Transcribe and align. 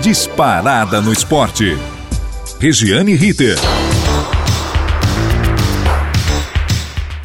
Disparada 0.00 1.00
no 1.00 1.12
esporte. 1.12 1.78
Regiane 2.58 3.14
Ritter. 3.14 3.56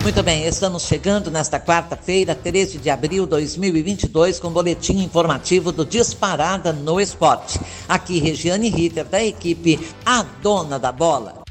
Muito 0.01 0.23
bem, 0.23 0.45
estamos 0.45 0.83
chegando 0.83 1.29
nesta 1.29 1.59
quarta-feira, 1.59 2.33
13 2.33 2.77
de 2.77 2.89
abril 2.89 3.25
de 3.25 3.31
2022, 3.31 4.39
com 4.39 4.47
o 4.47 4.51
boletim 4.51 5.03
informativo 5.03 5.71
do 5.71 5.83
Disparada 5.83 6.71
no 6.71 7.01
Esporte. 7.01 7.59
Aqui, 7.87 8.19
Regiane 8.19 8.69
Ritter, 8.69 9.03
da 9.03 9.21
equipe 9.21 9.79
A 10.05 10.23
Dona 10.41 10.79
da 10.79 10.91
Bola. 10.91 11.41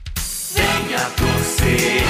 Venha 0.54 1.10
torcer, 1.16 2.02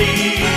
tea. 0.00 0.49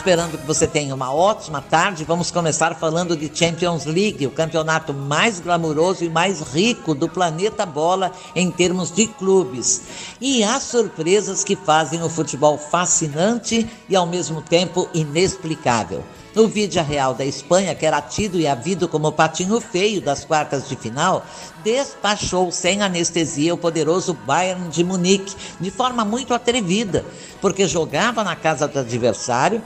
Esperando 0.00 0.38
que 0.38 0.46
você 0.46 0.66
tenha 0.66 0.94
uma 0.94 1.12
ótima 1.12 1.60
tarde, 1.60 2.04
vamos 2.04 2.30
começar 2.30 2.74
falando 2.74 3.14
de 3.14 3.30
Champions 3.32 3.84
League, 3.84 4.26
o 4.26 4.30
campeonato 4.30 4.94
mais 4.94 5.40
glamuroso 5.40 6.02
e 6.02 6.08
mais 6.08 6.40
rico 6.40 6.94
do 6.94 7.06
planeta 7.06 7.66
bola 7.66 8.10
em 8.34 8.50
termos 8.50 8.90
de 8.90 9.06
clubes. 9.06 9.82
E 10.18 10.42
há 10.42 10.58
surpresas 10.58 11.44
que 11.44 11.54
fazem 11.54 12.02
o 12.02 12.08
futebol 12.08 12.56
fascinante 12.56 13.68
e 13.90 13.94
ao 13.94 14.06
mesmo 14.06 14.40
tempo 14.40 14.88
inexplicável. 14.94 16.02
No 16.34 16.46
Vídea 16.46 16.82
Real 16.82 17.12
da 17.12 17.24
Espanha, 17.24 17.74
que 17.74 17.84
era 17.84 18.00
tido 18.00 18.38
e 18.38 18.46
havido 18.46 18.88
como 18.88 19.10
patinho 19.10 19.60
feio 19.60 20.00
das 20.00 20.24
quartas 20.24 20.68
de 20.68 20.76
final, 20.76 21.26
despachou 21.64 22.52
sem 22.52 22.82
anestesia 22.82 23.52
o 23.52 23.58
poderoso 23.58 24.14
Bayern 24.14 24.68
de 24.68 24.84
Munique 24.84 25.34
de 25.58 25.70
forma 25.70 26.04
muito 26.04 26.32
atrevida, 26.32 27.04
porque 27.40 27.66
jogava 27.66 28.22
na 28.22 28.36
casa 28.36 28.68
do 28.68 28.78
adversário, 28.78 29.60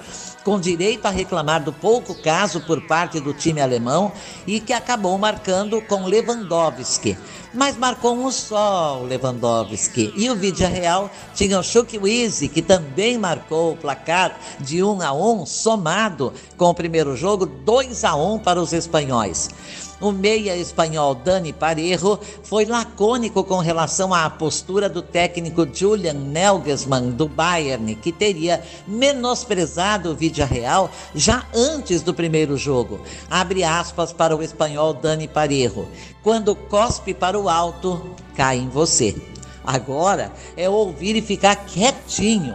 com 0.45 0.61
direito 0.61 1.07
a 1.07 1.11
reclamar 1.11 1.65
do 1.65 1.73
pouco 1.73 2.15
caso 2.23 2.61
por 2.61 2.81
parte 2.83 3.19
do 3.19 3.33
time 3.33 3.61
alemão 3.61 4.13
e 4.47 4.61
que 4.61 4.73
acabou 4.73 5.17
marcando 5.17 5.81
com 5.83 6.05
Lewandowski. 6.05 7.17
Mas 7.53 7.77
marcou 7.77 8.17
um 8.17 8.31
só 8.31 9.01
o 9.01 9.07
Lewandowski. 9.07 10.13
E 10.17 10.29
o 10.29 10.35
Vídea 10.35 10.69
Real 10.69 11.11
tinha 11.35 11.59
o 11.59 11.63
Chukwueze, 11.63 12.49
que 12.49 12.61
também 12.61 13.17
marcou 13.17 13.73
o 13.73 13.77
placar 13.77 14.39
de 14.61 14.83
1 14.83 15.03
a 15.03 15.13
1, 15.13 15.47
somado 15.47 16.33
com 16.57 16.67
o 16.67 16.75
primeiro 16.75 17.17
jogo 17.17 17.47
2 17.47 18.05
a 18.05 18.15
1 18.17 18.41
para 18.41 18.61
os 18.61 18.73
espanhóis. 18.73 19.51
O 20.01 20.11
meia 20.11 20.57
espanhol 20.57 21.15
Dani 21.15 21.53
Parejo 21.53 22.19
foi 22.43 22.65
lacônico 22.65 23.45
com 23.45 23.59
relação 23.59 24.13
à 24.13 24.29
postura 24.29 24.89
do 24.89 25.01
técnico 25.01 25.67
Julian 25.73 26.15
Nagelsmann 26.15 27.11
do 27.11 27.29
Bayern, 27.29 27.95
que 27.95 28.13
teria 28.13 28.63
menosprezado 28.87 30.11
o 30.11 30.15
Vídea 30.15 30.45
Real 30.45 30.91
já 31.15 31.47
antes 31.55 32.03
do 32.03 32.13
primeiro 32.13 32.57
jogo. 32.57 33.01
Abre 33.31 33.63
aspas 33.63 34.13
para 34.13 34.37
o 34.37 34.43
espanhol 34.43 34.93
Dani 34.93 35.29
Parejo. 35.29 35.87
Quando 36.23 36.57
cospe 36.57 37.15
para 37.15 37.39
o 37.39 37.49
alto, 37.49 38.15
cai 38.35 38.59
em 38.59 38.69
você. 38.69 39.15
Agora 39.65 40.33
é 40.57 40.69
ouvir 40.69 41.17
e 41.17 41.23
ficar 41.23 41.57
quietinho. 41.57 42.55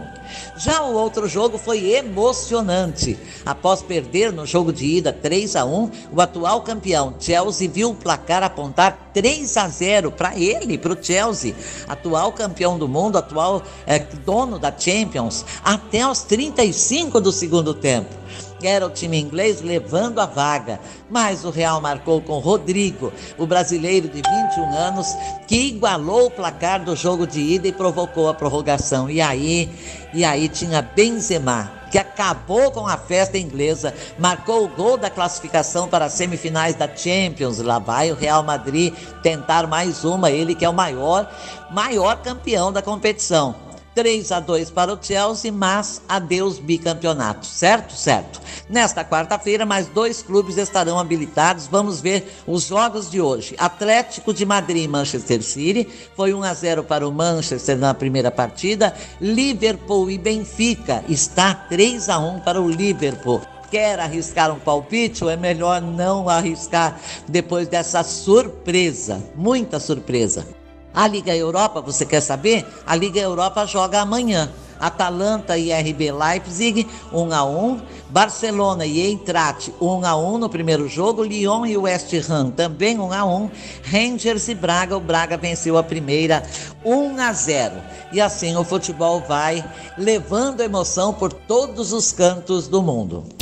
Já 0.56 0.82
o 0.82 0.94
outro 0.94 1.26
jogo 1.26 1.58
foi 1.58 1.92
emocionante. 1.94 3.18
Após 3.44 3.82
perder 3.82 4.32
no 4.32 4.46
jogo 4.46 4.72
de 4.72 4.84
ida 4.84 5.12
3 5.12 5.56
a 5.56 5.64
1, 5.64 5.90
o 6.12 6.20
atual 6.20 6.62
campeão 6.62 7.14
Chelsea 7.18 7.68
viu 7.68 7.90
o 7.90 7.94
placar 7.94 8.42
apontar 8.42 9.10
3 9.12 9.56
a 9.56 9.68
0 9.68 10.12
para 10.12 10.38
ele, 10.38 10.78
para 10.78 10.92
o 10.92 11.02
Chelsea, 11.02 11.54
atual 11.88 12.32
campeão 12.32 12.78
do 12.78 12.86
mundo, 12.86 13.18
atual 13.18 13.62
é, 13.86 13.98
dono 13.98 14.58
da 14.58 14.72
Champions, 14.76 15.44
até 15.64 16.06
os 16.06 16.22
35 16.22 17.20
do 17.20 17.32
segundo 17.32 17.74
tempo. 17.74 18.20
Era 18.62 18.86
o 18.86 18.90
time 18.90 19.18
inglês 19.18 19.60
levando 19.60 20.20
a 20.20 20.26
vaga, 20.26 20.80
mas 21.08 21.44
o 21.44 21.50
Real 21.50 21.80
marcou 21.80 22.20
com 22.20 22.38
Rodrigo, 22.38 23.12
o 23.38 23.46
brasileiro 23.46 24.08
de 24.08 24.22
21 24.22 24.76
anos, 24.76 25.06
que 25.46 25.68
igualou 25.68 26.26
o 26.26 26.30
placar 26.30 26.84
do 26.84 26.94
jogo 26.94 27.26
de 27.26 27.40
ida 27.40 27.68
e 27.68 27.72
provocou 27.72 28.28
a 28.28 28.34
prorrogação. 28.34 29.08
E 29.10 29.20
aí, 29.20 29.70
e 30.12 30.24
aí 30.24 30.48
tinha 30.48 30.82
Benzema, 30.82 31.72
que 31.90 31.98
acabou 31.98 32.70
com 32.70 32.86
a 32.86 32.96
festa 32.96 33.36
inglesa, 33.36 33.92
marcou 34.18 34.64
o 34.64 34.68
gol 34.68 34.96
da 34.96 35.10
classificação 35.10 35.88
para 35.88 36.04
as 36.04 36.12
semifinais 36.12 36.74
da 36.74 36.88
Champions. 36.94 37.58
Lá 37.58 37.78
vai 37.78 38.12
o 38.12 38.14
Real 38.14 38.42
Madrid 38.42 38.94
tentar 39.22 39.66
mais 39.66 40.04
uma, 40.04 40.30
ele 40.30 40.54
que 40.54 40.64
é 40.64 40.68
o 40.68 40.74
maior, 40.74 41.28
maior 41.70 42.16
campeão 42.22 42.72
da 42.72 42.80
competição. 42.80 43.69
3 43.94 44.32
a 44.32 44.40
2 44.40 44.70
para 44.70 44.92
o 44.92 44.98
Chelsea, 45.00 45.52
mas 45.52 46.00
adeus 46.08 46.58
bicampeonato, 46.58 47.46
certo? 47.46 47.92
Certo. 47.92 48.40
Nesta 48.68 49.04
quarta-feira, 49.04 49.66
mais 49.66 49.88
dois 49.88 50.22
clubes 50.22 50.56
estarão 50.56 50.98
habilitados. 50.98 51.66
Vamos 51.66 52.00
ver 52.00 52.30
os 52.46 52.64
jogos 52.64 53.10
de 53.10 53.20
hoje. 53.20 53.54
Atlético 53.58 54.32
de 54.32 54.46
Madrid 54.46 54.84
e 54.84 54.88
Manchester 54.88 55.42
City. 55.42 55.88
Foi 56.16 56.32
1 56.32 56.42
a 56.42 56.54
0 56.54 56.84
para 56.84 57.06
o 57.06 57.12
Manchester 57.12 57.76
na 57.76 57.92
primeira 57.92 58.30
partida. 58.30 58.94
Liverpool 59.20 60.10
e 60.10 60.18
Benfica. 60.18 61.04
Está 61.08 61.52
3 61.54 62.08
a 62.08 62.18
1 62.18 62.40
para 62.40 62.60
o 62.60 62.68
Liverpool 62.68 63.40
quer 63.70 64.00
arriscar 64.00 64.52
um 64.52 64.58
palpite 64.58 65.22
ou 65.22 65.30
é 65.30 65.36
melhor 65.36 65.80
não 65.80 66.28
arriscar 66.28 66.98
depois 67.28 67.68
dessa 67.68 68.02
surpresa, 68.02 69.22
muita 69.36 69.78
surpresa. 69.78 70.44
A 70.94 71.06
Liga 71.06 71.34
Europa, 71.34 71.80
você 71.80 72.04
quer 72.04 72.20
saber? 72.20 72.66
A 72.86 72.96
Liga 72.96 73.20
Europa 73.20 73.64
joga 73.66 74.00
amanhã. 74.00 74.50
Atalanta 74.80 75.58
e 75.58 75.70
RB 75.70 76.10
Leipzig 76.10 76.88
1 77.12 77.32
a 77.34 77.44
1, 77.44 77.80
Barcelona 78.08 78.86
e 78.86 78.98
Eintracht 78.98 79.70
1 79.78 80.06
a 80.06 80.16
1 80.16 80.38
no 80.38 80.48
primeiro 80.48 80.88
jogo, 80.88 81.22
Lyon 81.22 81.66
e 81.66 81.76
West 81.76 82.10
Ham 82.30 82.50
também 82.50 82.98
1 82.98 83.12
a 83.12 83.24
1, 83.26 83.50
Rangers 83.84 84.48
e 84.48 84.54
Braga, 84.54 84.96
o 84.96 85.00
Braga 85.00 85.36
venceu 85.36 85.76
a 85.76 85.82
primeira 85.82 86.42
1 86.82 87.20
a 87.20 87.30
0. 87.30 87.74
E 88.10 88.22
assim 88.22 88.56
o 88.56 88.64
futebol 88.64 89.20
vai 89.20 89.62
levando 89.98 90.62
emoção 90.62 91.12
por 91.12 91.30
todos 91.30 91.92
os 91.92 92.10
cantos 92.10 92.66
do 92.66 92.82
mundo. 92.82 93.39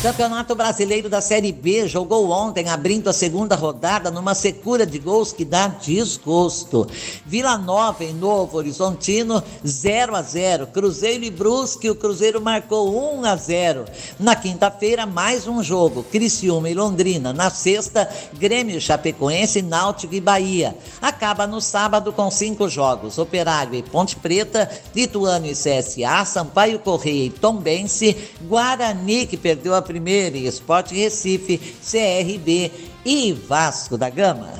Campeonato 0.00 0.54
Brasileiro 0.54 1.08
da 1.08 1.20
Série 1.20 1.50
B 1.50 1.88
jogou 1.88 2.30
ontem, 2.30 2.68
abrindo 2.68 3.10
a 3.10 3.12
segunda 3.12 3.56
rodada, 3.56 4.12
numa 4.12 4.32
secura 4.32 4.86
de 4.86 4.96
gols 4.96 5.32
que 5.32 5.44
dá 5.44 5.66
desgosto. 5.66 6.86
Vila 7.26 7.58
Nova 7.58 8.04
em 8.04 8.14
Novo 8.14 8.58
Horizontino, 8.58 9.42
0 9.66 10.14
a 10.14 10.22
0. 10.22 10.68
Cruzeiro 10.68 11.24
e 11.24 11.30
Brusque, 11.32 11.90
o 11.90 11.96
Cruzeiro 11.96 12.40
marcou 12.40 13.18
1 13.18 13.24
a 13.24 13.34
0. 13.34 13.86
Na 14.20 14.36
quinta-feira, 14.36 15.04
mais 15.04 15.48
um 15.48 15.64
jogo, 15.64 16.04
Criciúma 16.04 16.70
e 16.70 16.74
Londrina. 16.74 17.32
Na 17.32 17.50
sexta, 17.50 18.08
Grêmio 18.34 18.80
Chapecoense, 18.80 19.62
Náutico 19.62 20.14
e 20.14 20.20
Bahia. 20.20 20.76
Acaba 21.02 21.44
no 21.44 21.60
sábado 21.60 22.12
com 22.12 22.30
cinco 22.30 22.68
jogos, 22.68 23.18
Operário 23.18 23.74
e 23.74 23.82
Ponte 23.82 24.14
Preta, 24.14 24.70
Ituano 24.94 25.46
e 25.46 25.54
CSA, 25.54 26.24
Sampaio 26.24 26.78
Correia 26.78 27.24
e 27.24 27.30
Tombense, 27.30 28.16
Guarani, 28.42 29.26
que 29.26 29.36
perdeu 29.36 29.74
a 29.74 29.87
primeira 29.88 30.36
e 30.36 30.46
Sport 30.48 30.92
Recife, 30.92 31.56
CRB 31.56 32.70
e 33.06 33.32
Vasco 33.32 33.96
da 33.96 34.10
Gama. 34.10 34.52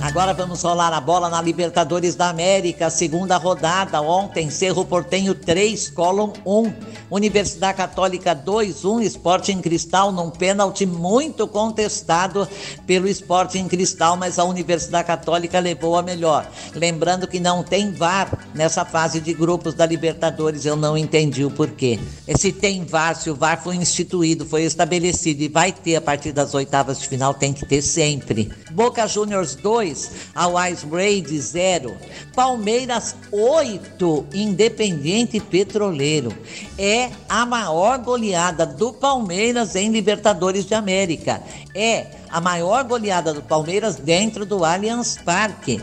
Agora 0.00 0.32
vamos 0.32 0.62
rolar 0.62 0.92
a 0.92 1.00
bola 1.00 1.28
na 1.28 1.42
Libertadores 1.42 2.14
da 2.14 2.28
América, 2.28 2.88
segunda 2.88 3.36
rodada. 3.36 4.00
Ontem, 4.00 4.48
Cerro 4.48 4.84
Portenho 4.84 5.34
3, 5.34 5.90
Colom 5.90 6.34
1. 6.46 6.72
Universidade 7.12 7.76
Católica 7.76 8.34
2-1, 8.34 9.02
Esporte 9.02 9.52
em 9.52 9.60
Cristal 9.60 10.10
num 10.10 10.30
pênalti 10.30 10.86
muito 10.86 11.46
contestado 11.46 12.48
pelo 12.86 13.06
Esporte 13.06 13.58
em 13.58 13.68
Cristal, 13.68 14.16
mas 14.16 14.38
a 14.38 14.44
Universidade 14.44 15.06
Católica 15.06 15.60
levou 15.60 15.98
a 15.98 16.02
melhor. 16.02 16.50
Lembrando 16.74 17.28
que 17.28 17.38
não 17.38 17.62
tem 17.62 17.92
VAR 17.92 18.48
nessa 18.54 18.82
fase 18.86 19.20
de 19.20 19.34
grupos 19.34 19.74
da 19.74 19.84
Libertadores, 19.84 20.64
eu 20.64 20.74
não 20.74 20.96
entendi 20.96 21.44
o 21.44 21.50
porquê. 21.50 22.00
Se 22.34 22.50
tem 22.50 22.82
VAR, 22.82 23.14
se 23.14 23.28
o 23.28 23.34
VAR 23.34 23.62
foi 23.62 23.76
instituído, 23.76 24.46
foi 24.46 24.62
estabelecido 24.62 25.42
e 25.42 25.48
vai 25.48 25.70
ter 25.70 25.96
a 25.96 26.00
partir 26.00 26.32
das 26.32 26.54
oitavas 26.54 26.98
de 26.98 27.08
final, 27.08 27.34
tem 27.34 27.52
que 27.52 27.66
ter 27.66 27.82
sempre. 27.82 28.50
Boca 28.70 29.06
Juniors 29.06 29.54
2, 29.56 30.10
Always 30.34 30.82
Raid 30.90 31.38
0, 31.38 31.94
Palmeiras 32.34 33.14
8, 33.30 34.26
Independiente 34.32 35.38
Petroleiro. 35.38 36.32
É 36.78 37.01
a 37.28 37.44
maior 37.46 37.98
goleada 37.98 38.66
do 38.66 38.92
Palmeiras 38.92 39.74
em 39.74 39.90
Libertadores 39.90 40.66
de 40.66 40.74
América. 40.74 41.42
É 41.74 42.06
a 42.30 42.40
maior 42.40 42.84
goleada 42.84 43.32
do 43.32 43.42
Palmeiras 43.42 43.96
dentro 43.96 44.44
do 44.44 44.64
Allianz 44.64 45.18
Parque. 45.24 45.80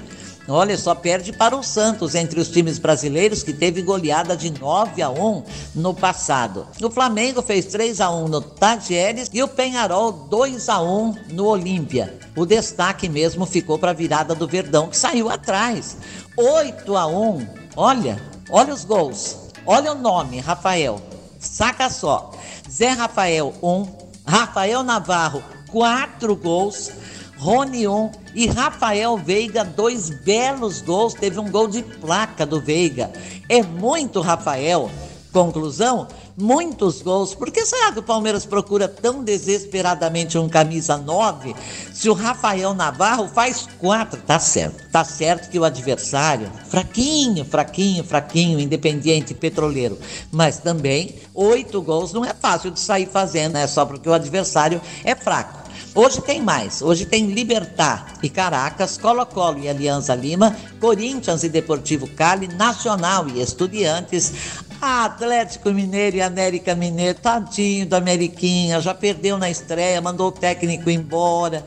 Olha, 0.52 0.76
só 0.80 0.96
perde 0.96 1.32
para 1.32 1.56
o 1.56 1.62
Santos 1.62 2.16
entre 2.16 2.40
os 2.40 2.50
times 2.50 2.80
brasileiros 2.80 3.44
que 3.44 3.54
teve 3.54 3.84
goleada 3.84 4.36
de 4.36 4.50
9 4.50 5.00
a 5.00 5.10
1 5.10 5.44
no 5.76 5.94
passado. 5.94 6.66
O 6.82 6.90
Flamengo 6.90 7.44
fez 7.44 7.66
3 7.66 8.02
a 8.02 8.10
1 8.10 8.28
no 8.28 8.42
Tadieres 8.42 9.30
e 9.32 9.44
o 9.44 9.48
Penharol 9.48 10.12
2 10.12 10.68
a 10.70 10.82
1 10.82 11.16
no 11.30 11.46
Olímpia. 11.46 12.18
O 12.36 12.48
destaque 12.48 13.08
mesmo 13.08 13.46
ficou 13.46 13.78
para 13.78 13.92
a 13.92 13.94
virada 13.94 14.34
do 14.34 14.48
Verdão 14.48 14.88
que 14.88 14.98
saiu 14.98 15.30
atrás. 15.30 15.98
8 16.36 16.98
a 16.98 17.06
1. 17.06 17.48
Olha, 17.76 18.20
olha 18.50 18.74
os 18.74 18.84
gols. 18.84 19.49
Olha 19.72 19.92
o 19.92 19.96
nome, 19.96 20.40
Rafael. 20.40 21.00
Saca 21.40 21.92
só. 21.92 22.32
Zé 22.68 22.90
Rafael 22.90 23.54
1, 23.62 23.88
Rafael 24.26 24.82
Navarro 24.82 25.44
4 25.70 26.36
gols. 26.36 26.92
Rony 27.38 27.88
1 27.88 28.12
e 28.34 28.48
Rafael 28.48 29.16
Veiga, 29.16 29.64
dois 29.64 30.10
belos 30.10 30.82
gols. 30.82 31.14
Teve 31.14 31.40
um 31.40 31.52
gol 31.52 31.68
de 31.68 31.84
placa 31.84 32.48
do 32.48 32.60
Veiga. 32.60 33.14
É 33.48 33.62
muito 33.62 34.22
Rafael. 34.22 34.90
Conclusão: 35.32 36.08
muitos 36.36 37.02
gols. 37.02 37.36
Por 37.36 37.52
que 37.52 37.66
será 37.66 37.92
que 37.92 38.00
o 38.00 38.04
Palmeiras 38.04 38.46
procura 38.46 38.88
tão 38.88 39.24
desesperadamente 39.24 40.38
um 40.38 40.50
camisa 40.50 40.98
9 40.98 41.56
se 41.94 42.10
o 42.10 42.14
Rafael 42.14 42.74
Navarro 42.74 43.28
faz 43.28 43.68
quatro? 43.78 44.20
Tá 44.22 44.40
certo. 44.40 44.90
Tá 44.92 45.04
certo 45.04 45.50
que 45.50 45.60
o 45.60 45.64
adversário, 45.64 46.50
fraquinho, 46.68 47.46
fraquinho, 47.46 48.04
fraquinho, 48.04 48.60
independente, 48.60 49.36
petroleiro. 49.36 50.00
Mas 50.32 50.58
também 50.58 51.16
oito 51.34 51.82
gols 51.82 52.12
não 52.12 52.26
é 52.26 52.34
fácil 52.34 52.72
de 52.72 52.80
sair 52.80 53.06
fazendo, 53.06 53.58
é 53.58 53.68
só 53.68 53.86
porque 53.86 54.10
o 54.10 54.14
adversário 54.14 54.82
é 55.04 55.14
fraco. 55.16 55.70
Hoje 55.96 56.22
tem 56.22 56.42
mais. 56.42 56.82
Hoje 56.82 57.06
tem 57.06 57.28
Libertar 57.28 58.14
e 58.22 58.30
Caracas, 58.30 58.98
Colo-Colo 58.98 59.60
e 59.60 59.68
Alianza 59.68 60.14
Lima, 60.14 60.56
Corinthians 60.80 61.44
e 61.44 61.50
Deportivo 61.50 62.08
Cali, 62.08 62.48
Nacional 62.48 63.28
e 63.28 63.42
Estudiantes, 63.42 64.34
Atlético 64.82 65.72
Mineiro 65.72 66.18
e 66.18 66.22
América 66.22 66.74
Mineiro, 66.74 67.20
tadinho 67.20 67.86
do 67.86 67.96
Ameriquinha, 67.96 68.80
já 68.80 68.94
perdeu 68.94 69.38
na 69.38 69.50
estreia, 69.50 70.02
mandou 70.02 70.30
o 70.30 70.32
técnico 70.32 70.90
embora. 70.90 71.66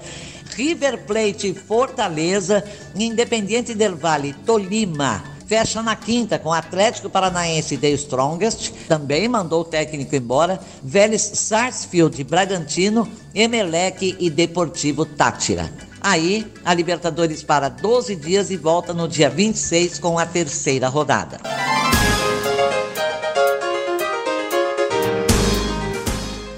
River 0.55 1.05
Plate 1.05 1.49
e 1.49 1.55
Fortaleza, 1.55 2.65
Independiente 2.95 3.75
del 3.75 3.97
Vale, 3.97 4.33
Tolima, 4.47 5.23
fecha 5.47 5.83
na 5.83 5.95
quinta 5.95 6.39
com 6.39 6.53
Atlético 6.53 7.11
Paranaense 7.11 7.77
The 7.77 7.91
Strongest, 7.91 8.73
também 8.89 9.29
mandou 9.29 9.61
o 9.61 9.65
técnico 9.65 10.17
embora, 10.17 10.59
Vélez 10.83 11.23
Sarsfield 11.23 12.25
Bragantino, 12.25 13.07
Emelec 13.35 14.17
e 14.19 14.31
Deportivo 14.31 15.05
Tátira. 15.05 15.71
Aí, 16.01 16.51
a 16.65 16.73
Libertadores 16.73 17.43
para 17.43 17.69
12 17.69 18.17
dias 18.17 18.51
e 18.51 18.57
volta 18.57 18.95
no 18.95 19.07
dia 19.07 19.29
26 19.29 19.99
com 19.99 20.19
a 20.19 20.25
terceira 20.27 20.89
rodada. 20.89 21.72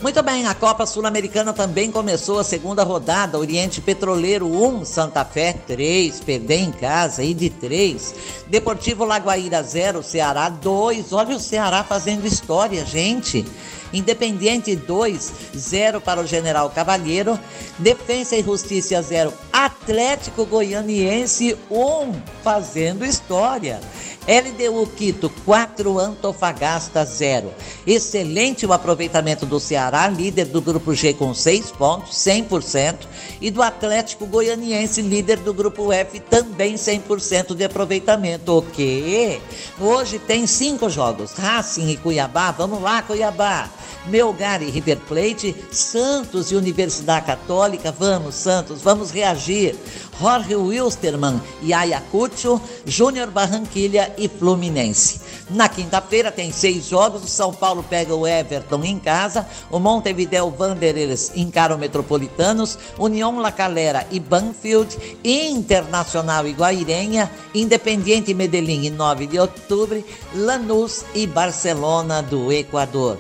Muito 0.04 0.22
bem, 0.22 0.46
a 0.46 0.54
Copa 0.54 0.84
Sul-Americana 0.84 1.54
também 1.54 1.90
começou 1.90 2.38
a 2.38 2.44
segunda 2.44 2.82
rodada. 2.82 3.38
Oriente 3.38 3.80
Petroleiro 3.80 4.46
1, 4.46 4.84
Santa 4.84 5.24
Fé 5.24 5.54
3, 5.66 6.20
perder 6.20 6.58
em 6.58 6.70
casa 6.70 7.24
e 7.24 7.32
de 7.32 7.48
3. 7.48 8.14
Deportivo 8.46 9.06
Lagoaíra 9.06 9.62
0, 9.62 10.02
Ceará 10.02 10.50
2. 10.50 11.10
Olha 11.14 11.34
o 11.34 11.40
Ceará 11.40 11.82
fazendo 11.82 12.26
história, 12.26 12.84
gente. 12.84 13.46
Independiente 13.94 14.76
2, 14.76 15.32
0 15.56 16.02
para 16.02 16.20
o 16.20 16.26
General 16.26 16.68
Cavalheiro. 16.68 17.40
Defensa 17.78 18.36
e 18.36 18.42
Justiça 18.42 19.00
0, 19.00 19.32
Atlético 19.50 20.44
Goianiense 20.44 21.56
1, 21.70 22.12
fazendo 22.42 23.06
história. 23.06 23.80
LDU 24.26 24.86
Quito 24.96 25.30
4, 25.44 25.98
Antofagasta 25.98 27.04
0. 27.04 27.52
Excelente 27.86 28.64
o 28.64 28.72
aproveitamento 28.72 29.44
do 29.44 29.60
Ceará, 29.60 30.08
líder 30.08 30.46
do 30.46 30.62
grupo 30.62 30.94
G 30.94 31.12
com 31.12 31.34
6 31.34 31.72
pontos, 31.72 32.16
100%, 32.16 33.06
e 33.40 33.50
do 33.50 33.62
Atlético 33.62 34.26
Goianiense, 34.26 35.02
líder 35.02 35.38
do 35.38 35.52
grupo 35.52 35.92
F, 35.92 36.20
também 36.20 36.74
100% 36.74 37.54
de 37.54 37.64
aproveitamento. 37.64 38.58
O 38.58 38.62
quê? 38.62 39.40
Hoje 39.78 40.18
tem 40.18 40.46
cinco 40.46 40.88
jogos: 40.88 41.32
Racing 41.32 41.90
e 41.90 41.96
Cuiabá. 41.96 42.50
Vamos 42.50 42.80
lá, 42.80 43.02
Cuiabá. 43.02 43.68
Melgar 44.06 44.62
e 44.62 44.70
River 44.70 44.98
Plate, 45.08 45.54
Santos 45.70 46.50
e 46.50 46.56
Universidade 46.56 47.26
Católica. 47.26 47.92
Vamos, 47.92 48.34
Santos, 48.34 48.82
vamos 48.82 49.10
reagir. 49.10 49.76
Jorge 50.20 50.54
Wilstermann 50.54 51.40
e 51.60 51.72
Ayacucho, 51.72 52.60
Júnior 52.86 53.30
Barranquilha 53.30 54.14
e 54.16 54.28
Fluminense. 54.28 55.20
Na 55.50 55.68
quinta-feira 55.68 56.30
tem 56.30 56.52
seis 56.52 56.86
jogos. 56.86 57.24
O 57.24 57.28
São 57.28 57.52
Paulo 57.52 57.82
pega 57.82 58.14
o 58.14 58.26
Everton 58.26 58.82
em 58.84 58.98
casa. 58.98 59.46
O 59.70 59.78
Montevideo 59.78 60.54
Wanderers 60.58 61.32
encara 61.34 61.74
o 61.74 61.78
Metropolitanos. 61.78 62.78
União 62.98 63.38
La 63.38 63.52
Calera 63.52 64.06
e 64.10 64.20
Banfield. 64.20 64.96
Internacional 65.22 66.46
e 66.46 66.52
Guairenha. 66.52 67.30
Independiente 67.54 68.32
Medellín, 68.32 68.90
9 68.90 69.26
de 69.26 69.38
outubro. 69.38 70.02
Lanús 70.34 71.04
e 71.14 71.26
Barcelona 71.26 72.22
do 72.22 72.52
Equador 72.52 73.18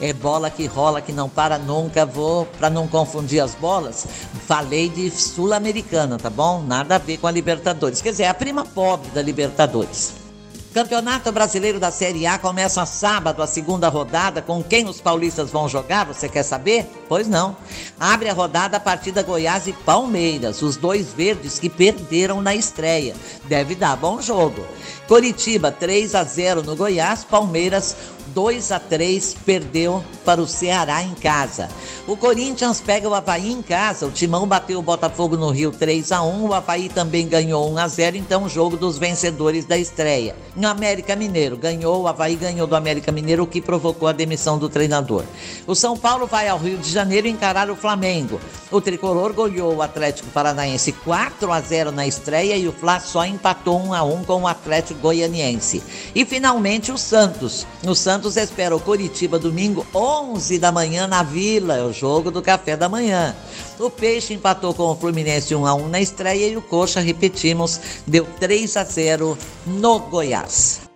é 0.00 0.12
bola 0.12 0.50
que 0.50 0.66
rola, 0.66 1.00
que 1.00 1.12
não 1.12 1.28
para 1.28 1.58
nunca. 1.58 2.06
Vou, 2.06 2.46
para 2.46 2.70
não 2.70 2.86
confundir 2.86 3.40
as 3.40 3.54
bolas, 3.54 4.06
falei 4.46 4.88
de 4.88 5.10
Sul-Americana, 5.10 6.18
tá 6.18 6.30
bom? 6.30 6.62
Nada 6.62 6.96
a 6.96 6.98
ver 6.98 7.18
com 7.18 7.26
a 7.26 7.30
Libertadores. 7.30 8.00
Quer 8.00 8.10
dizer, 8.10 8.24
é 8.24 8.28
a 8.28 8.34
prima 8.34 8.64
pobre 8.64 9.10
da 9.10 9.22
Libertadores. 9.22 10.28
Campeonato 10.72 11.32
Brasileiro 11.32 11.80
da 11.80 11.90
Série 11.90 12.26
A 12.26 12.38
começa 12.38 12.84
sábado, 12.84 13.42
a 13.42 13.46
segunda 13.46 13.88
rodada. 13.88 14.42
Com 14.42 14.62
quem 14.62 14.86
os 14.86 15.00
paulistas 15.00 15.50
vão 15.50 15.68
jogar? 15.68 16.06
Você 16.06 16.28
quer 16.28 16.42
saber? 16.42 16.86
Pois 17.08 17.26
não. 17.26 17.56
Abre 17.98 18.28
a 18.28 18.34
rodada 18.34 18.76
a 18.76 18.80
partida 18.80 19.22
Goiás 19.22 19.66
e 19.66 19.72
Palmeiras, 19.72 20.62
os 20.62 20.76
dois 20.76 21.12
verdes 21.12 21.58
que 21.58 21.70
perderam 21.70 22.40
na 22.42 22.54
estreia. 22.54 23.16
Deve 23.46 23.74
dar 23.74 23.96
bom 23.96 24.20
jogo. 24.20 24.64
Coritiba 25.08 25.72
3 25.72 26.14
a 26.14 26.22
0 26.22 26.62
no 26.62 26.76
Goiás, 26.76 27.24
Palmeiras 27.24 27.96
2 28.34 28.72
a 28.72 28.78
3 28.78 29.36
perdeu 29.44 30.02
para 30.24 30.40
o 30.40 30.46
Ceará 30.46 31.02
em 31.02 31.14
casa. 31.14 31.68
O 32.06 32.16
Corinthians 32.16 32.80
pega 32.80 33.08
o 33.08 33.14
Havaí 33.14 33.50
em 33.50 33.62
casa. 33.62 34.06
O 34.06 34.10
Timão 34.10 34.46
bateu 34.46 34.78
o 34.78 34.82
Botafogo 34.82 35.36
no 35.36 35.50
Rio 35.50 35.70
3 35.70 36.12
a 36.12 36.22
1 36.22 36.46
O 36.46 36.54
Havaí 36.54 36.88
também 36.88 37.28
ganhou 37.28 37.70
1 37.72 37.78
a 37.78 37.88
0 37.88 38.16
então 38.16 38.48
jogo 38.48 38.76
dos 38.76 38.98
vencedores 38.98 39.64
da 39.64 39.76
estreia. 39.76 40.34
No 40.56 40.68
América 40.68 41.14
Mineiro 41.14 41.56
ganhou, 41.56 42.02
o 42.02 42.08
Havaí 42.08 42.34
ganhou 42.34 42.66
do 42.66 42.74
América 42.74 43.12
Mineiro, 43.12 43.44
o 43.44 43.46
que 43.46 43.60
provocou 43.60 44.08
a 44.08 44.12
demissão 44.12 44.58
do 44.58 44.68
treinador. 44.68 45.24
O 45.66 45.74
São 45.74 45.96
Paulo 45.96 46.26
vai 46.26 46.48
ao 46.48 46.58
Rio 46.58 46.78
de 46.78 46.90
Janeiro 46.90 47.28
encarar 47.28 47.70
o 47.70 47.76
Flamengo. 47.76 48.40
O 48.70 48.80
tricolor 48.80 49.32
goleou 49.32 49.76
o 49.76 49.82
Atlético 49.82 50.28
Paranaense 50.30 50.92
4 50.92 51.52
a 51.52 51.60
0 51.60 51.92
na 51.92 52.06
estreia 52.06 52.56
e 52.56 52.66
o 52.66 52.72
Fla 52.72 53.00
só 53.00 53.24
empatou 53.24 53.78
1 53.78 53.94
a 53.94 54.02
1 54.02 54.24
com 54.24 54.42
o 54.42 54.48
Atlético 54.48 55.00
Goianiense. 55.00 55.82
E 56.14 56.24
finalmente 56.24 56.90
o 56.90 56.98
Santos. 56.98 57.66
O 57.86 57.94
Santos 57.94 58.17
espera 58.26 58.74
o 58.74 58.80
Coritiba 58.80 59.38
domingo 59.38 59.86
11 59.94 60.58
da 60.58 60.72
manhã 60.72 61.06
na 61.06 61.22
Vila, 61.22 61.76
é 61.76 61.82
o 61.82 61.92
jogo 61.92 62.30
do 62.30 62.42
café 62.42 62.76
da 62.76 62.88
manhã. 62.88 63.36
O 63.78 63.88
Peixe 63.88 64.34
empatou 64.34 64.74
com 64.74 64.84
o 64.84 64.96
Fluminense 64.96 65.54
1 65.54 65.66
a 65.66 65.74
1 65.74 65.88
na 65.88 66.00
estreia 66.00 66.48
e 66.48 66.56
o 66.56 66.62
Coxa, 66.62 67.00
repetimos, 67.00 67.80
deu 68.06 68.26
3 68.40 68.76
a 68.76 68.84
0 68.84 69.38
no 69.66 69.98
Goiás. 70.00 70.87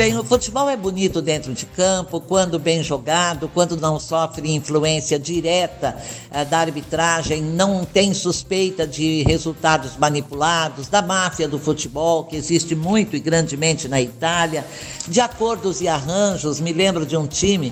Bem, 0.00 0.16
o 0.16 0.24
futebol 0.24 0.66
é 0.70 0.78
bonito 0.78 1.20
dentro 1.20 1.52
de 1.52 1.66
campo, 1.66 2.22
quando 2.22 2.58
bem 2.58 2.82
jogado, 2.82 3.50
quando 3.52 3.76
não 3.76 4.00
sofre 4.00 4.50
influência 4.50 5.18
direta 5.18 5.94
uh, 6.30 6.42
da 6.46 6.60
arbitragem, 6.60 7.42
não 7.42 7.84
tem 7.84 8.14
suspeita 8.14 8.86
de 8.86 9.22
resultados 9.24 9.98
manipulados, 9.98 10.88
da 10.88 11.02
máfia 11.02 11.46
do 11.46 11.58
futebol, 11.58 12.24
que 12.24 12.34
existe 12.34 12.74
muito 12.74 13.14
e 13.14 13.20
grandemente 13.20 13.88
na 13.88 14.00
Itália, 14.00 14.64
de 15.06 15.20
acordos 15.20 15.82
e 15.82 15.88
arranjos. 15.88 16.60
Me 16.60 16.72
lembro 16.72 17.04
de 17.04 17.14
um 17.14 17.26
time 17.26 17.70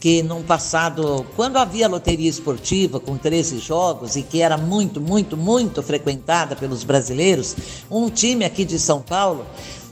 que 0.00 0.22
num 0.22 0.42
passado, 0.42 1.26
quando 1.36 1.58
havia 1.58 1.88
loteria 1.88 2.30
esportiva 2.30 2.98
com 2.98 3.18
13 3.18 3.58
jogos 3.58 4.16
e 4.16 4.22
que 4.22 4.40
era 4.40 4.56
muito, 4.56 4.98
muito, 4.98 5.36
muito 5.36 5.82
frequentada 5.82 6.56
pelos 6.56 6.84
brasileiros, 6.84 7.54
um 7.90 8.08
time 8.08 8.46
aqui 8.46 8.64
de 8.64 8.78
São 8.78 9.02
Paulo 9.02 9.44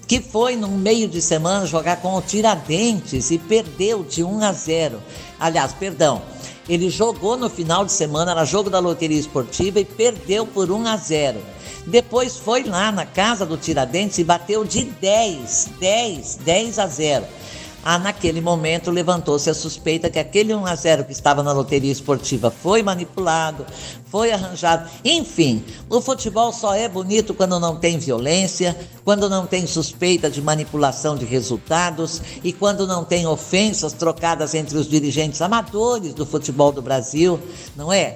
que 0.07 0.21
foi 0.21 0.57
no 0.57 0.69
meio 0.69 1.09
de 1.09 1.21
semana 1.21 1.67
jogar 1.67 1.97
com 1.97 2.15
o 2.15 2.23
Tiradentes 2.23 3.31
e 3.31 3.39
perdeu 3.39 4.03
de 4.03 4.23
1 4.23 4.45
a 4.45 4.53
0. 4.53 5.03
Aliás, 5.41 5.73
perdão, 5.73 6.23
ele 6.69 6.91
jogou 6.91 7.37
no 7.37 7.51
final 7.51 7.85
de 7.85 7.93
semana, 7.93 8.33
era 8.33 8.45
jogo 8.45 8.71
da 8.71 8.79
loteria 8.79 9.19
esportiva 9.19 9.81
e 9.81 9.85
perdeu 9.85 10.47
por 10.47 10.71
1 10.71 10.87
a 10.87 10.97
0. 10.97 11.41
Depois 11.87 12.37
foi 12.37 12.65
lá 12.65 12.91
na 12.91 13.05
casa 13.05 13.45
do 13.45 13.57
Tiradentes 13.59 14.19
e 14.19 14.25
bateu 14.25 14.65
de 14.65 14.85
10, 14.85 15.69
10, 15.79 16.37
10 16.37 16.79
a 16.79 16.87
0. 16.87 17.25
Ah, 17.87 17.99
naquele 17.99 18.41
momento 18.41 18.91
levantou-se 18.91 19.51
a 19.51 19.55
suspeita 19.55 20.09
que 20.09 20.19
aquele 20.19 20.55
1 20.55 20.65
a 20.65 20.75
0 20.75 21.05
que 21.05 21.13
estava 21.13 21.43
na 21.43 21.53
loteria 21.53 21.93
esportiva 21.93 22.51
foi 22.51 22.83
manipulado, 22.83 23.67
foi 24.07 24.33
arranjado. 24.33 24.89
Enfim, 25.05 25.63
o 25.91 26.01
futebol 26.01 26.51
só 26.51 26.75
é 26.75 26.89
bonito 26.89 27.35
quando 27.35 27.61
não 27.61 27.77
tem 27.77 27.99
violência, 27.99 28.75
quando 29.05 29.29
não 29.29 29.47
tem 29.47 29.67
suspeita 29.67 30.31
de 30.31 30.41
manipulação 30.41 31.15
de 31.15 31.27
resultados 31.27 32.23
e 32.43 32.55
quando 32.55 32.87
não 32.87 33.05
tem 33.05 33.27
ofensas 33.27 33.93
trocadas 33.93 34.55
entre 34.55 34.79
os 34.79 34.89
dirigentes 34.89 35.43
amadores 35.43 36.15
do 36.15 36.25
futebol 36.25 36.73
do 36.73 36.81
Brasil, 36.81 37.39
não 37.77 37.93
é? 37.93 38.15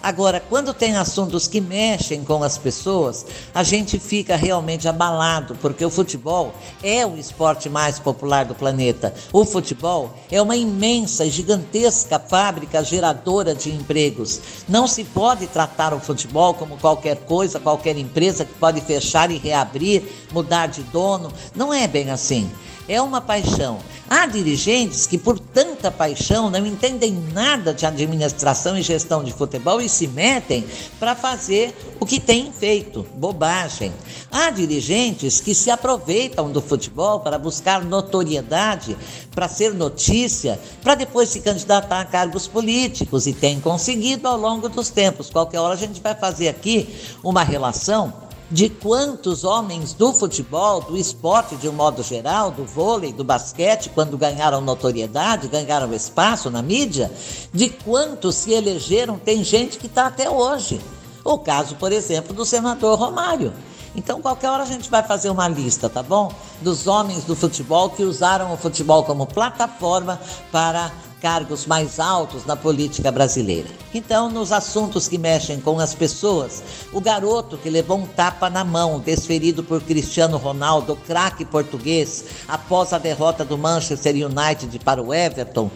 Agora, 0.00 0.40
quando 0.40 0.72
tem 0.72 0.96
assuntos 0.96 1.48
que 1.48 1.60
mexem 1.60 2.22
com 2.22 2.44
as 2.44 2.56
pessoas, 2.56 3.26
a 3.52 3.64
gente 3.64 3.98
fica 3.98 4.36
realmente 4.36 4.86
abalado, 4.86 5.56
porque 5.60 5.84
o 5.84 5.90
futebol 5.90 6.54
é 6.82 7.04
o 7.04 7.16
esporte 7.16 7.68
mais 7.68 7.98
popular 7.98 8.44
do 8.44 8.54
planeta. 8.54 9.12
O 9.32 9.44
futebol 9.44 10.14
é 10.30 10.40
uma 10.40 10.56
imensa 10.56 11.24
e 11.24 11.30
gigantesca 11.30 12.18
fábrica 12.20 12.84
geradora 12.84 13.56
de 13.56 13.70
empregos. 13.70 14.40
Não 14.68 14.86
se 14.86 15.02
pode 15.02 15.48
tratar 15.48 15.92
o 15.92 16.00
futebol 16.00 16.54
como 16.54 16.78
qualquer 16.78 17.16
coisa, 17.16 17.58
qualquer 17.58 17.98
empresa 17.98 18.44
que 18.44 18.54
pode 18.54 18.80
fechar 18.80 19.32
e 19.32 19.38
reabrir, 19.38 20.04
mudar 20.32 20.68
de 20.68 20.82
dono. 20.84 21.32
Não 21.56 21.74
é 21.74 21.88
bem 21.88 22.10
assim 22.10 22.48
é 22.88 23.00
uma 23.02 23.20
paixão. 23.20 23.78
Há 24.08 24.26
dirigentes 24.26 25.06
que, 25.06 25.18
por 25.18 25.38
tanta 25.38 25.90
paixão, 25.90 26.48
não 26.48 26.64
entendem 26.64 27.12
nada 27.32 27.74
de 27.74 27.84
administração 27.84 28.78
e 28.78 28.82
gestão 28.82 29.22
de 29.22 29.32
futebol 29.32 29.80
e 29.80 29.87
se 29.88 30.06
metem 30.06 30.64
para 30.98 31.14
fazer 31.14 31.74
o 32.00 32.06
que 32.06 32.20
têm 32.20 32.52
feito 32.52 33.06
bobagem. 33.14 33.92
Há 34.30 34.50
dirigentes 34.50 35.40
que 35.40 35.54
se 35.54 35.70
aproveitam 35.70 36.50
do 36.50 36.60
futebol 36.60 37.20
para 37.20 37.38
buscar 37.38 37.84
notoriedade, 37.84 38.96
para 39.34 39.48
ser 39.48 39.74
notícia, 39.74 40.60
para 40.82 40.94
depois 40.94 41.28
se 41.28 41.40
candidatar 41.40 42.00
a 42.00 42.04
cargos 42.04 42.46
políticos 42.46 43.26
e 43.26 43.32
têm 43.32 43.60
conseguido 43.60 44.28
ao 44.28 44.36
longo 44.36 44.68
dos 44.68 44.90
tempos. 44.90 45.30
Qualquer 45.30 45.60
hora 45.60 45.74
a 45.74 45.78
gente 45.78 46.00
vai 46.00 46.14
fazer 46.14 46.48
aqui 46.48 46.88
uma 47.22 47.42
relação 47.42 48.27
de 48.50 48.68
quantos 48.68 49.44
homens 49.44 49.92
do 49.92 50.12
futebol, 50.12 50.80
do 50.80 50.96
esporte 50.96 51.56
de 51.56 51.68
um 51.68 51.72
modo 51.72 52.02
geral, 52.02 52.50
do 52.50 52.64
vôlei, 52.64 53.12
do 53.12 53.22
basquete, 53.22 53.90
quando 53.94 54.16
ganharam 54.16 54.60
notoriedade, 54.60 55.48
ganharam 55.48 55.92
espaço 55.92 56.50
na 56.50 56.62
mídia, 56.62 57.12
de 57.52 57.68
quantos 57.68 58.36
se 58.36 58.52
elegeram, 58.52 59.18
tem 59.18 59.44
gente 59.44 59.78
que 59.78 59.86
está 59.86 60.06
até 60.06 60.30
hoje. 60.30 60.80
O 61.24 61.38
caso, 61.38 61.76
por 61.76 61.92
exemplo, 61.92 62.34
do 62.34 62.44
senador 62.44 62.98
Romário. 62.98 63.52
Então, 63.94 64.22
qualquer 64.22 64.48
hora 64.48 64.62
a 64.62 64.66
gente 64.66 64.88
vai 64.88 65.02
fazer 65.02 65.28
uma 65.28 65.48
lista, 65.48 65.88
tá 65.88 66.02
bom? 66.02 66.32
Dos 66.62 66.86
homens 66.86 67.24
do 67.24 67.34
futebol 67.34 67.90
que 67.90 68.04
usaram 68.04 68.52
o 68.52 68.56
futebol 68.56 69.02
como 69.02 69.26
plataforma 69.26 70.20
para 70.52 70.90
cargos 71.20 71.66
mais 71.66 71.98
altos 71.98 72.44
na 72.46 72.56
política 72.56 73.10
brasileira. 73.10 73.68
Então, 73.92 74.30
nos 74.30 74.52
assuntos 74.52 75.08
que 75.08 75.18
mexem 75.18 75.60
com 75.60 75.78
as 75.78 75.94
pessoas, 75.94 76.62
o 76.92 77.00
garoto 77.00 77.56
que 77.56 77.70
levou 77.70 77.98
um 77.98 78.06
tapa 78.06 78.48
na 78.48 78.64
mão, 78.64 79.00
desferido 79.00 79.62
por 79.62 79.82
Cristiano 79.82 80.36
Ronaldo, 80.36 80.96
craque 81.06 81.44
português, 81.44 82.24
após 82.46 82.92
a 82.92 82.98
derrota 82.98 83.44
do 83.44 83.58
Manchester 83.58 84.14
United 84.14 84.78
para 84.80 85.02
o 85.02 85.12
Everton, 85.12 85.70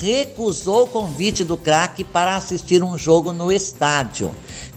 recusou 0.00 0.84
o 0.84 0.88
convite 0.88 1.44
do 1.44 1.56
craque 1.56 2.02
para 2.04 2.36
assistir 2.36 2.82
um 2.82 2.96
jogo 2.96 3.32
no 3.32 3.52
estádio 3.52 4.34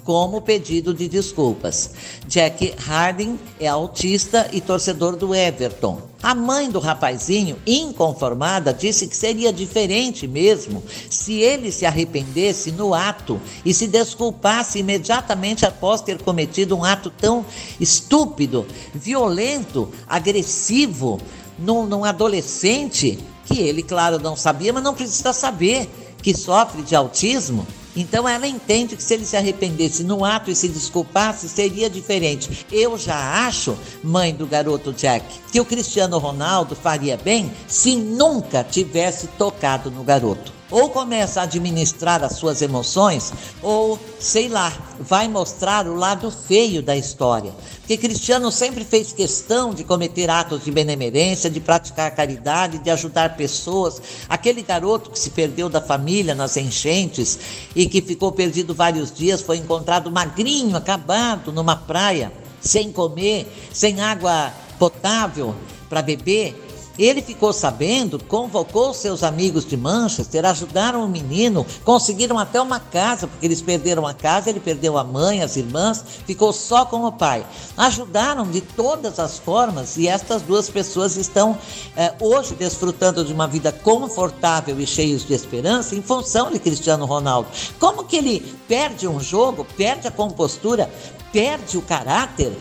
como 0.07 0.39
pedido 0.39 0.93
de 0.93 1.09
desculpas. 1.09 1.91
Jack 2.29 2.73
Harding 2.77 3.37
é 3.59 3.67
autista 3.67 4.49
e 4.53 4.61
torcedor 4.61 5.17
do 5.17 5.35
Everton. 5.35 6.01
A 6.23 6.33
mãe 6.33 6.71
do 6.71 6.79
rapazinho, 6.79 7.57
inconformada, 7.67 8.73
disse 8.73 9.05
que 9.05 9.17
seria 9.17 9.51
diferente 9.51 10.25
mesmo 10.25 10.81
se 11.09 11.41
ele 11.41 11.73
se 11.73 11.85
arrependesse 11.85 12.71
no 12.71 12.93
ato 12.93 13.37
e 13.65 13.73
se 13.73 13.85
desculpasse 13.85 14.79
imediatamente 14.79 15.65
após 15.65 15.99
ter 15.99 16.21
cometido 16.21 16.77
um 16.77 16.85
ato 16.85 17.09
tão 17.09 17.45
estúpido, 17.77 18.65
violento, 18.95 19.91
agressivo 20.07 21.19
num, 21.59 21.85
num 21.85 22.05
adolescente 22.05 23.19
que 23.45 23.59
ele, 23.59 23.83
claro, 23.83 24.19
não 24.19 24.37
sabia, 24.37 24.71
mas 24.71 24.83
não 24.83 24.93
precisa 24.93 25.33
saber 25.33 25.89
que 26.23 26.33
sofre 26.33 26.81
de 26.81 26.95
autismo. 26.95 27.67
Então 27.99 28.29
ela 28.29 28.47
entende 28.47 28.95
que 28.95 29.01
se 29.01 29.15
ele 29.15 29.25
se 29.25 29.35
arrependesse 29.35 30.03
no 30.03 30.23
ato 30.23 30.51
e 30.51 30.55
se 30.55 30.67
desculpasse, 30.67 31.49
seria 31.49 31.89
diferente. 31.89 32.67
Eu 32.71 32.95
já 32.95 33.47
acho, 33.47 33.75
mãe 34.03 34.35
do 34.35 34.45
garoto 34.45 34.93
Jack, 34.93 35.25
que 35.51 35.59
o 35.59 35.65
Cristiano 35.65 36.19
Ronaldo 36.19 36.75
faria 36.75 37.17
bem 37.17 37.51
se 37.67 37.95
nunca 37.95 38.63
tivesse 38.63 39.25
tocado 39.29 39.89
no 39.89 40.03
garoto 40.03 40.56
ou 40.69 40.89
começa 40.89 41.39
a 41.39 41.43
administrar 41.43 42.23
as 42.23 42.33
suas 42.33 42.61
emoções, 42.61 43.31
ou 43.61 43.99
sei 44.19 44.49
lá, 44.49 44.73
vai 44.99 45.27
mostrar 45.27 45.87
o 45.87 45.95
lado 45.95 46.29
feio 46.29 46.81
da 46.81 46.95
história. 46.95 47.53
Porque 47.79 47.97
Cristiano 47.97 48.51
sempre 48.51 48.83
fez 48.83 49.13
questão 49.13 49.73
de 49.73 49.83
cometer 49.83 50.29
atos 50.29 50.65
de 50.65 50.71
benemerência, 50.71 51.49
de 51.49 51.61
praticar 51.61 52.13
caridade, 52.13 52.79
de 52.79 52.89
ajudar 52.89 53.37
pessoas. 53.37 54.01
Aquele 54.27 54.61
garoto 54.61 55.09
que 55.09 55.17
se 55.17 55.29
perdeu 55.29 55.69
da 55.69 55.79
família 55.79 56.35
nas 56.35 56.57
enchentes 56.57 57.39
e 57.73 57.87
que 57.87 58.01
ficou 58.01 58.31
perdido 58.31 58.73
vários 58.73 59.11
dias 59.11 59.41
foi 59.41 59.57
encontrado 59.57 60.11
magrinho, 60.11 60.75
acabado, 60.75 61.51
numa 61.51 61.77
praia, 61.77 62.31
sem 62.59 62.91
comer, 62.91 63.47
sem 63.71 64.01
água 64.01 64.51
potável 64.77 65.55
para 65.87 66.01
beber. 66.01 66.66
Ele 66.97 67.21
ficou 67.21 67.53
sabendo, 67.53 68.23
convocou 68.23 68.93
seus 68.93 69.23
amigos 69.23 69.65
de 69.65 69.77
Manchester, 69.77 70.45
ajudaram 70.45 71.03
o 71.03 71.07
menino, 71.07 71.65
conseguiram 71.83 72.39
até 72.39 72.59
uma 72.59 72.79
casa, 72.79 73.27
porque 73.27 73.45
eles 73.45 73.61
perderam 73.61 74.05
a 74.05 74.13
casa, 74.13 74.49
ele 74.49 74.59
perdeu 74.59 74.97
a 74.97 75.03
mãe, 75.03 75.41
as 75.41 75.55
irmãs, 75.55 76.03
ficou 76.25 76.51
só 76.51 76.85
com 76.85 77.05
o 77.05 77.11
pai. 77.11 77.45
Ajudaram 77.75 78.49
de 78.49 78.61
todas 78.61 79.19
as 79.19 79.37
formas 79.37 79.97
e 79.97 80.07
estas 80.07 80.41
duas 80.41 80.69
pessoas 80.69 81.15
estão 81.17 81.57
eh, 81.95 82.13
hoje 82.19 82.55
desfrutando 82.55 83.23
de 83.23 83.33
uma 83.33 83.47
vida 83.47 83.71
confortável 83.71 84.79
e 84.79 84.87
cheios 84.87 85.25
de 85.25 85.33
esperança 85.33 85.95
em 85.95 86.01
função 86.01 86.51
de 86.51 86.59
Cristiano 86.59 87.05
Ronaldo. 87.05 87.49
Como 87.79 88.03
que 88.03 88.17
ele 88.17 88.39
perde 88.67 89.07
um 89.07 89.19
jogo, 89.19 89.65
perde 89.77 90.07
a 90.07 90.11
compostura, 90.11 90.89
perde 91.31 91.77
o 91.77 91.81
caráter? 91.81 92.51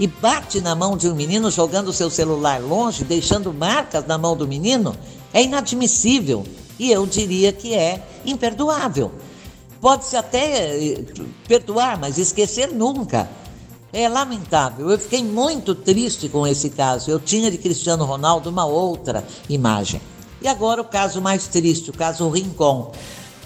E 0.00 0.06
bate 0.06 0.62
na 0.62 0.74
mão 0.74 0.96
de 0.96 1.06
um 1.06 1.14
menino 1.14 1.50
jogando 1.50 1.92
seu 1.92 2.08
celular 2.08 2.58
longe, 2.58 3.04
deixando 3.04 3.52
marcas 3.52 4.06
na 4.06 4.16
mão 4.16 4.34
do 4.34 4.48
menino, 4.48 4.96
é 5.30 5.42
inadmissível 5.42 6.42
e 6.78 6.90
eu 6.90 7.06
diria 7.06 7.52
que 7.52 7.74
é 7.74 8.02
imperdoável. 8.24 9.12
Pode-se 9.78 10.16
até 10.16 10.92
eh, 10.92 11.04
perdoar, 11.46 12.00
mas 12.00 12.16
esquecer 12.16 12.72
nunca. 12.72 13.28
É 13.92 14.08
lamentável. 14.08 14.90
Eu 14.90 14.98
fiquei 14.98 15.22
muito 15.22 15.74
triste 15.74 16.30
com 16.30 16.46
esse 16.46 16.70
caso. 16.70 17.10
Eu 17.10 17.20
tinha 17.20 17.50
de 17.50 17.58
Cristiano 17.58 18.06
Ronaldo 18.06 18.48
uma 18.48 18.64
outra 18.64 19.26
imagem. 19.50 20.00
E 20.40 20.48
agora 20.48 20.80
o 20.80 20.84
caso 20.84 21.20
mais 21.20 21.46
triste, 21.46 21.90
o 21.90 21.92
caso 21.92 22.26
Rincon. 22.30 22.92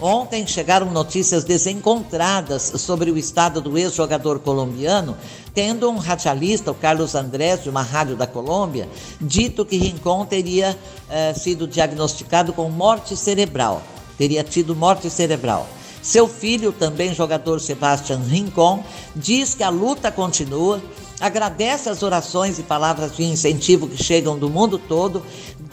Ontem 0.06 0.46
chegaram 0.46 0.90
notícias 0.90 1.44
desencontradas 1.44 2.74
sobre 2.76 3.10
o 3.10 3.16
estado 3.16 3.58
do 3.58 3.78
ex-jogador 3.78 4.38
colombiano, 4.38 5.16
tendo 5.54 5.88
um 5.88 5.96
radialista, 5.96 6.70
o 6.70 6.74
Carlos 6.74 7.14
Andrés, 7.14 7.62
de 7.62 7.70
uma 7.70 7.80
rádio 7.80 8.14
da 8.14 8.26
Colômbia, 8.26 8.86
dito 9.18 9.64
que 9.64 9.78
Rincon 9.78 10.26
teria 10.26 10.78
eh, 11.08 11.32
sido 11.32 11.66
diagnosticado 11.66 12.52
com 12.52 12.68
morte 12.68 13.16
cerebral, 13.16 13.82
teria 14.18 14.44
tido 14.44 14.76
morte 14.76 15.08
cerebral. 15.08 15.66
Seu 16.02 16.28
filho, 16.28 16.70
também 16.70 17.14
jogador 17.14 17.58
Sebastian 17.58 18.20
Rincon, 18.28 18.84
diz 19.16 19.54
que 19.54 19.62
a 19.62 19.70
luta 19.70 20.12
continua 20.12 20.82
Agradece 21.20 21.88
as 21.88 22.02
orações 22.02 22.58
e 22.58 22.62
palavras 22.62 23.16
de 23.16 23.22
incentivo 23.22 23.88
que 23.88 24.02
chegam 24.02 24.36
do 24.36 24.50
mundo 24.50 24.78
todo 24.78 25.22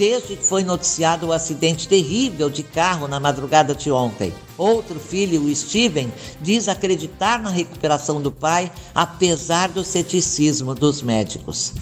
desde 0.01 0.35
que 0.35 0.43
foi 0.43 0.63
noticiado 0.63 1.27
o 1.27 1.31
acidente 1.31 1.87
terrível 1.87 2.49
de 2.49 2.63
carro 2.63 3.07
na 3.07 3.19
madrugada 3.19 3.75
de 3.75 3.91
ontem. 3.91 4.33
Outro 4.57 4.99
filho, 4.99 5.43
o 5.43 5.55
Steven, 5.55 6.11
diz 6.41 6.67
acreditar 6.67 7.39
na 7.39 7.51
recuperação 7.51 8.19
do 8.19 8.31
pai, 8.31 8.71
apesar 8.95 9.69
do 9.69 9.83
ceticismo 9.83 10.73
dos 10.73 11.03
médicos. 11.03 11.73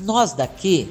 Nós 0.00 0.32
daqui 0.32 0.90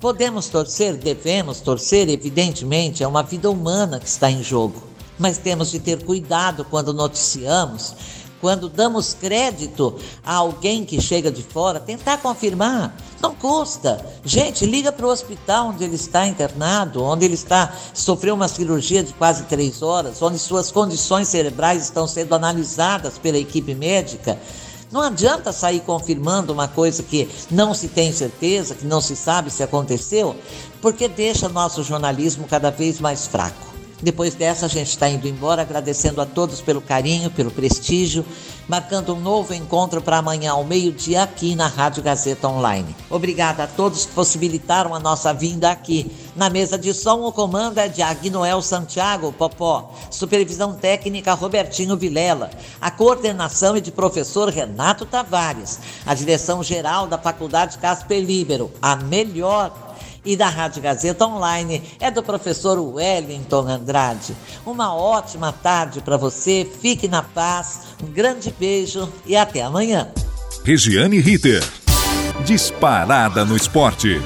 podemos 0.00 0.48
torcer, 0.48 0.96
devemos 0.96 1.60
torcer, 1.60 2.08
evidentemente, 2.08 3.04
é 3.04 3.06
uma 3.06 3.22
vida 3.22 3.48
humana 3.48 4.00
que 4.00 4.08
está 4.08 4.28
em 4.28 4.42
jogo. 4.42 4.82
Mas 5.16 5.38
temos 5.38 5.70
de 5.70 5.78
ter 5.78 6.04
cuidado 6.04 6.64
quando 6.64 6.92
noticiamos 6.92 7.94
quando 8.40 8.68
damos 8.68 9.14
crédito 9.14 9.96
a 10.24 10.34
alguém 10.34 10.84
que 10.84 11.00
chega 11.00 11.30
de 11.30 11.42
fora, 11.42 11.80
tentar 11.80 12.18
confirmar. 12.18 12.96
Não 13.20 13.34
custa. 13.34 14.04
Gente, 14.24 14.66
liga 14.66 14.92
para 14.92 15.06
o 15.06 15.10
hospital 15.10 15.68
onde 15.68 15.84
ele 15.84 15.96
está 15.96 16.26
internado, 16.26 17.02
onde 17.02 17.24
ele 17.24 17.34
está 17.34 17.72
sofreu 17.94 18.34
uma 18.34 18.48
cirurgia 18.48 19.02
de 19.02 19.12
quase 19.14 19.44
três 19.44 19.82
horas, 19.82 20.20
onde 20.20 20.38
suas 20.38 20.70
condições 20.70 21.28
cerebrais 21.28 21.84
estão 21.84 22.06
sendo 22.06 22.34
analisadas 22.34 23.18
pela 23.18 23.38
equipe 23.38 23.74
médica. 23.74 24.38
Não 24.92 25.00
adianta 25.00 25.52
sair 25.52 25.80
confirmando 25.80 26.52
uma 26.52 26.68
coisa 26.68 27.02
que 27.02 27.28
não 27.50 27.74
se 27.74 27.88
tem 27.88 28.12
certeza, 28.12 28.74
que 28.74 28.86
não 28.86 29.00
se 29.00 29.16
sabe 29.16 29.50
se 29.50 29.62
aconteceu, 29.62 30.36
porque 30.80 31.08
deixa 31.08 31.48
nosso 31.48 31.82
jornalismo 31.82 32.46
cada 32.48 32.70
vez 32.70 33.00
mais 33.00 33.26
fraco. 33.26 33.75
Depois 34.02 34.34
dessa, 34.34 34.66
a 34.66 34.68
gente 34.68 34.88
está 34.88 35.08
indo 35.08 35.26
embora, 35.26 35.62
agradecendo 35.62 36.20
a 36.20 36.26
todos 36.26 36.60
pelo 36.60 36.82
carinho, 36.82 37.30
pelo 37.30 37.50
prestígio, 37.50 38.26
marcando 38.68 39.14
um 39.14 39.20
novo 39.20 39.54
encontro 39.54 40.02
para 40.02 40.18
amanhã 40.18 40.52
ao 40.52 40.64
meio-dia 40.64 41.22
aqui 41.22 41.54
na 41.54 41.66
Rádio 41.66 42.02
Gazeta 42.02 42.46
Online. 42.46 42.94
Obrigada 43.08 43.62
a 43.62 43.66
todos 43.66 44.04
que 44.04 44.12
possibilitaram 44.12 44.94
a 44.94 45.00
nossa 45.00 45.32
vinda 45.32 45.70
aqui. 45.70 46.10
Na 46.34 46.50
mesa 46.50 46.76
de 46.76 46.92
som, 46.92 47.22
o 47.22 47.32
comando 47.32 47.78
é 47.78 47.88
de 47.88 48.02
Agnoel 48.02 48.60
Santiago 48.60 49.32
Popó, 49.32 49.94
supervisão 50.10 50.74
técnica 50.74 51.32
Robertinho 51.32 51.96
Vilela, 51.96 52.50
a 52.78 52.90
coordenação 52.90 53.76
é 53.76 53.80
de 53.80 53.90
professor 53.90 54.50
Renato 54.50 55.06
Tavares, 55.06 55.78
a 56.04 56.12
direção 56.12 56.62
geral 56.62 57.06
da 57.06 57.16
Faculdade 57.16 57.78
Casper 57.78 58.22
Libero, 58.22 58.70
a 58.82 58.94
melhor 58.94 59.85
e 60.26 60.36
da 60.36 60.48
Rádio 60.48 60.82
Gazeta 60.82 61.24
Online 61.24 61.82
é 61.98 62.10
do 62.10 62.22
professor 62.22 62.78
Wellington 62.78 63.68
Andrade. 63.68 64.36
Uma 64.66 64.94
ótima 64.94 65.52
tarde 65.52 66.00
para 66.00 66.16
você, 66.16 66.68
fique 66.82 67.08
na 67.08 67.22
paz, 67.22 67.82
um 68.02 68.08
grande 68.08 68.52
beijo 68.58 69.10
e 69.24 69.36
até 69.36 69.62
amanhã. 69.62 70.08
Regiane 70.64 71.20
Ritter. 71.20 71.62
Disparada 72.44 73.44
no 73.44 73.56
esporte. 73.56 74.20